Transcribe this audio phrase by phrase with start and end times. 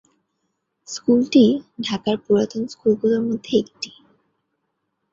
[0.87, 1.45] School টি
[1.83, 3.89] ঢাকার পুরাতন স্কুল গুলোর মধ্যে একটি।